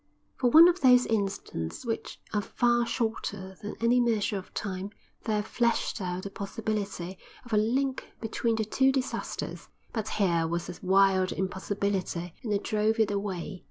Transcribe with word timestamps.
For 0.35 0.49
one 0.49 0.67
of 0.67 0.81
those 0.81 1.05
instants 1.05 1.85
which 1.85 2.19
are 2.33 2.41
far 2.41 2.87
shorter 2.87 3.55
than 3.61 3.75
any 3.79 3.99
measure 3.99 4.35
of 4.35 4.51
time 4.55 4.89
there 5.25 5.43
flashed 5.43 6.01
out 6.01 6.23
the 6.23 6.31
possibility 6.31 7.19
of 7.45 7.53
a 7.53 7.57
link 7.57 8.09
between 8.19 8.55
the 8.55 8.65
two 8.65 8.91
disasters. 8.91 9.67
But 9.93 10.09
here 10.09 10.47
was 10.47 10.67
a 10.69 10.83
wild 10.83 11.31
impossibility, 11.33 12.33
and 12.41 12.51
I 12.51 12.57
drove 12.57 12.99
it 12.99 13.11
away. 13.11 13.59